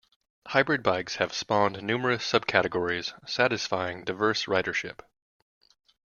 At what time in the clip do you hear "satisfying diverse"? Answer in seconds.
3.27-4.45